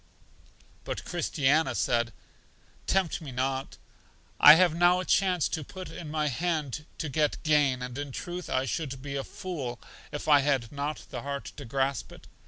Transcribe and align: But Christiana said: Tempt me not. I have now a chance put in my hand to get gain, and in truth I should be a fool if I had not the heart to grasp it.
But 0.83 1.05
Christiana 1.05 1.75
said: 1.75 2.11
Tempt 2.87 3.21
me 3.21 3.31
not. 3.31 3.77
I 4.39 4.55
have 4.55 4.73
now 4.73 4.99
a 4.99 5.05
chance 5.05 5.47
put 5.47 5.91
in 5.91 6.09
my 6.09 6.27
hand 6.27 6.85
to 6.97 7.07
get 7.07 7.37
gain, 7.43 7.83
and 7.83 7.95
in 7.95 8.11
truth 8.11 8.49
I 8.49 8.65
should 8.65 9.03
be 9.03 9.15
a 9.15 9.23
fool 9.23 9.79
if 10.11 10.27
I 10.27 10.39
had 10.39 10.71
not 10.71 11.05
the 11.11 11.21
heart 11.21 11.51
to 11.57 11.65
grasp 11.65 12.11
it. 12.11 12.25